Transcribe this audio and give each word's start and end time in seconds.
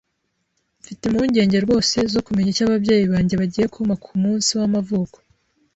Mfite 0.81 1.01
impungenge 1.05 1.57
rwose 1.65 1.97
zo 2.13 2.19
kumenya 2.25 2.49
icyo 2.51 2.63
ababyeyi 2.65 3.05
banjye 3.13 3.35
bagiye 3.41 3.65
kumpa 3.73 3.95
kumunsi 4.03 4.49
w'amavuko. 4.59 5.17